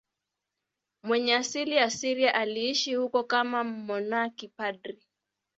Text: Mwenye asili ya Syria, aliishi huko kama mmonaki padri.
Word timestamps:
Mwenye 1.03 1.35
asili 1.35 1.75
ya 1.75 1.89
Syria, 1.89 2.33
aliishi 2.33 2.95
huko 2.95 3.23
kama 3.23 3.63
mmonaki 3.63 4.47
padri. 4.47 5.03